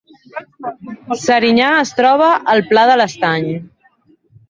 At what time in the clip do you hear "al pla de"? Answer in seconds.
2.55-2.99